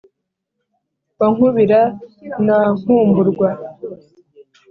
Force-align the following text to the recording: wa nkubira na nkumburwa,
wa 1.17 1.27
nkubira 1.33 1.81
na 2.45 2.57
nkumburwa, 2.77 3.49